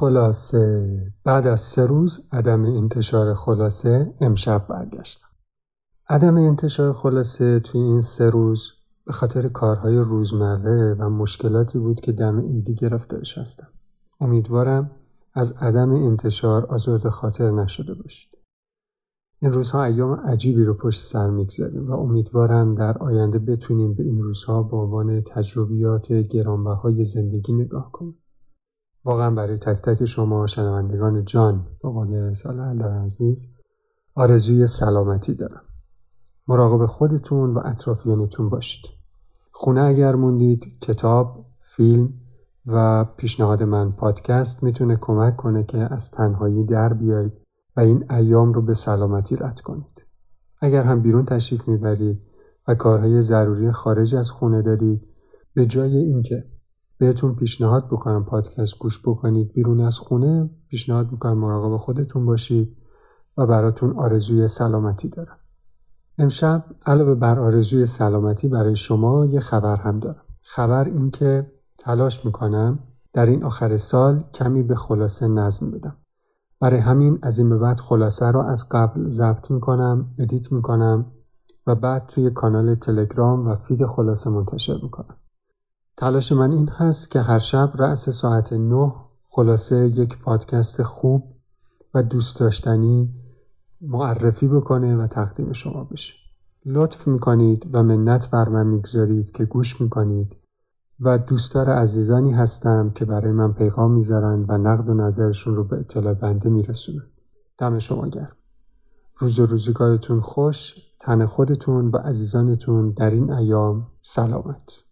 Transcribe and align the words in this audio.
خلاصه. 0.00 1.12
بعد 1.24 1.46
از 1.46 1.60
سه 1.60 1.86
روز 1.86 2.28
عدم 2.32 2.64
انتشار 2.64 3.34
خلاصه 3.34 4.14
امشب 4.20 4.66
برگشتم. 4.68 5.26
عدم 6.08 6.36
انتشار 6.36 6.92
خلاصه 6.92 7.60
توی 7.60 7.80
این 7.80 8.00
سه 8.00 8.30
روز 8.30 8.72
به 9.06 9.12
خاطر 9.12 9.48
کارهای 9.48 9.96
روزمره 9.96 10.94
و 10.94 11.08
مشکلاتی 11.08 11.78
بود 11.78 12.00
که 12.00 12.12
دم 12.12 12.38
ایدی 12.38 12.74
گرفتارش 12.74 13.38
هستم 13.38 13.66
امیدوارم 14.20 14.90
از 15.34 15.52
عدم 15.52 15.90
انتشار 15.90 16.66
آزرد 16.66 17.08
خاطر 17.08 17.50
نشده 17.50 17.94
باشید. 17.94 18.38
این 19.42 19.52
روزها 19.52 19.84
ایام 19.84 20.12
عجیبی 20.12 20.64
رو 20.64 20.74
پشت 20.74 21.04
سر 21.04 21.30
می‌گذاریم 21.30 21.90
و 21.90 21.92
امیدوارم 21.92 22.74
در 22.74 22.98
آینده 22.98 23.38
بتونیم 23.38 23.94
به 23.94 24.02
این 24.02 24.22
روزها 24.22 24.62
به 24.62 24.76
عنوان 24.76 25.20
تجربیات 25.20 26.12
گرانبهای 26.12 27.04
زندگی 27.04 27.52
نگاه 27.52 27.92
کنیم. 27.92 28.16
واقعا 29.04 29.30
برای 29.30 29.58
تک 29.58 29.82
تک 29.82 30.04
شما 30.04 30.46
شنوندگان 30.46 31.24
جان 31.24 31.66
به 31.82 31.88
قول 31.88 32.32
سال 32.32 32.82
عزیز 32.82 33.48
آرزوی 34.14 34.66
سلامتی 34.66 35.34
دارم. 35.34 35.62
مراقب 36.48 36.86
خودتون 36.86 37.54
و 37.54 37.60
اطرافیانتون 37.64 38.48
باشید. 38.48 38.90
خونه 39.50 39.80
اگر 39.80 40.14
موندید 40.14 40.78
کتاب 40.80 41.46
فیلم 41.60 42.12
و 42.66 43.04
پیشنهاد 43.04 43.62
من 43.62 43.92
پادکست 43.92 44.62
می‌تونه 44.62 44.96
کمک 44.96 45.36
کنه 45.36 45.64
که 45.64 45.78
از 45.78 46.10
تنهایی 46.10 46.64
در 46.64 46.92
بیایید 46.92 47.32
و 47.76 47.80
این 47.80 48.12
ایام 48.12 48.52
رو 48.52 48.62
به 48.62 48.74
سلامتی 48.74 49.36
رد 49.36 49.60
کنید. 49.60 50.06
اگر 50.60 50.82
هم 50.82 51.02
بیرون 51.02 51.24
تشریف 51.24 51.68
می‌برید 51.68 52.22
و 52.68 52.74
کارهای 52.74 53.22
ضروری 53.22 53.72
خارج 53.72 54.14
از 54.14 54.30
خونه 54.30 54.62
دارید 54.62 55.02
به 55.54 55.66
جای 55.66 55.96
اینکه 55.96 56.44
بهتون 57.00 57.34
پیشنهاد 57.34 57.86
بکنم 57.86 58.24
پادکست 58.24 58.78
گوش 58.78 59.08
بکنید 59.08 59.52
بیرون 59.52 59.80
از 59.80 59.98
خونه. 59.98 60.50
پیشنهاد 60.68 61.12
می‌کنم 61.12 61.38
مراقب 61.38 61.76
خودتون 61.76 62.26
باشید 62.26 62.76
و 63.36 63.46
براتون 63.46 63.98
آرزوی 63.98 64.48
سلامتی 64.48 65.08
دارم. 65.08 65.38
امشب 66.18 66.64
علاوه 66.86 67.14
بر 67.14 67.38
آرزوی 67.38 67.86
سلامتی 67.86 68.48
برای 68.48 68.76
شما 68.76 69.26
یه 69.26 69.40
خبر 69.40 69.76
هم 69.76 70.00
دارم. 70.00 70.22
خبر 70.42 70.84
این 70.84 71.10
که 71.10 71.52
تلاش 71.78 72.26
می‌کنم 72.26 72.78
در 73.12 73.26
این 73.26 73.44
آخر 73.44 73.76
سال 73.76 74.24
کمی 74.34 74.62
به 74.62 74.74
خلاصه 74.74 75.28
نظم 75.28 75.70
بدم. 75.70 75.96
برای 76.60 76.80
همین 76.80 77.18
از 77.22 77.38
این 77.38 77.48
به 77.48 77.58
بعد 77.58 77.80
خلاصه 77.80 78.26
رو 78.26 78.40
از 78.40 78.68
قبل 78.70 79.08
ضبط 79.08 79.50
می‌کنم 79.50 80.14
ادیت 80.18 80.52
می‌کنم 80.52 81.12
و 81.66 81.74
بعد 81.74 82.06
توی 82.06 82.30
کانال 82.30 82.74
تلگرام 82.74 83.46
و 83.48 83.56
فید 83.56 83.86
خلاصه 83.86 84.30
منتشر 84.30 84.78
می‌کنم. 84.82 85.16
تلاش 86.00 86.32
من 86.32 86.52
این 86.52 86.68
هست 86.68 87.10
که 87.10 87.20
هر 87.20 87.38
شب 87.38 87.72
رأس 87.78 88.08
ساعت 88.08 88.52
نه 88.52 88.94
خلاصه 89.28 89.86
یک 89.86 90.18
پادکست 90.18 90.82
خوب 90.82 91.24
و 91.94 92.02
دوست 92.02 92.40
داشتنی 92.40 93.14
معرفی 93.80 94.48
بکنه 94.48 94.96
و 94.96 95.06
تقدیم 95.06 95.52
شما 95.52 95.84
بشه. 95.84 96.14
لطف 96.66 97.08
می‌کنید 97.08 97.66
و 97.72 97.82
منت 97.82 98.30
بر 98.30 98.48
من 98.48 98.66
می‌گذارید 98.66 99.32
که 99.32 99.44
گوش 99.44 99.80
می‌کنید 99.80 100.36
و 101.00 101.18
دوستدار 101.18 101.70
عزیزانی 101.70 102.32
هستم 102.32 102.90
که 102.90 103.04
برای 103.04 103.32
من 103.32 103.52
پیغام 103.52 103.92
می‌ذارن 103.92 104.44
و 104.48 104.58
نقد 104.58 104.88
و 104.88 104.94
نظرشون 104.94 105.56
رو 105.56 105.64
به 105.64 105.80
اطلاع 105.80 106.14
بنده 106.14 106.48
میرسونن. 106.48 107.06
دم 107.58 107.78
شما 107.78 108.08
گرم. 108.08 108.36
روز 109.18 109.38
و 109.38 109.46
روزگارتون 109.46 110.20
خوش 110.20 110.74
تن 111.00 111.26
خودتون 111.26 111.90
و 111.90 111.96
عزیزانتون 111.96 112.90
در 112.90 113.10
این 113.10 113.32
ایام 113.32 113.86
سلامت. 114.00 114.89